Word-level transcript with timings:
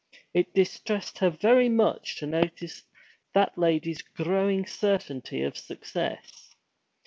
It 0.33 0.55
distressed 0.55 1.19
her 1.19 1.29
very 1.29 1.69
much 1.69 2.15
to 2.17 2.25
notice 2.25 2.85
that 3.35 3.55
lady's 3.55 4.01
growing 4.01 4.65
certainty 4.65 5.43
of 5.43 5.55
success. 5.55 6.55